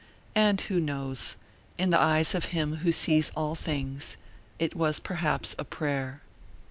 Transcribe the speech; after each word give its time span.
And 0.33 0.59
who 0.61 0.79
knows? 0.79 1.35
In 1.77 1.91
the 1.91 1.99
eyes 2.01 2.33
of 2.33 2.45
Him 2.45 2.77
who 2.77 2.91
sees 2.91 3.31
all 3.35 3.53
things, 3.53 4.17
it 4.57 4.73
was 4.75 4.99
perhaps 4.99 5.53
a 5.59 5.63
prayer. 5.63 6.21